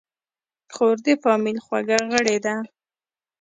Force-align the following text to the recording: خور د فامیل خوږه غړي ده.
خور 0.73 0.95
د 1.05 1.07
فامیل 1.23 1.57
خوږه 1.65 1.99
غړي 2.11 2.37
ده. 2.45 2.55